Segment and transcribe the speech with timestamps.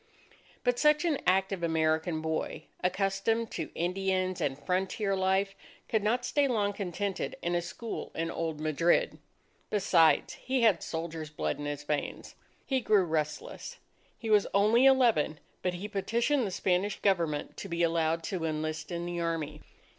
[0.63, 5.53] But such an active American boy, accustomed to Indians and frontier life,
[5.87, 9.19] could not stay long contented in a school in old Madrid.
[9.69, 12.33] Besides, he had soldiers' blood in his veins.
[12.65, 13.77] He grew restless.
[14.17, 18.91] He was only eleven; but he petitioned the Spanish Government to be allowed to enlist
[18.91, 19.61] in the army.